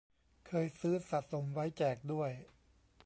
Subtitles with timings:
[0.47, 2.31] เคยซื้อสะสมไว้แจกด้วย